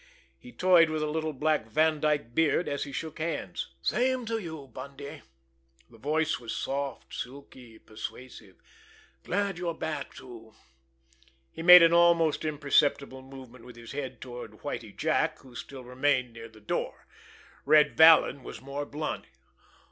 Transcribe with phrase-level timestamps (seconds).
[0.39, 3.67] He toyed with a little black Vandyke beard, as he shook hands.
[3.83, 5.21] "Same to you, Bundy!"
[5.91, 8.55] The voice was soft, silky, persuasive.
[9.23, 10.55] "Glad you're back, too!"
[11.51, 16.33] He made an almost imperceptible movement with his head toward Whitie Jack, who still remained
[16.33, 17.05] near the door.
[17.63, 19.25] Red Vallon was more blunt.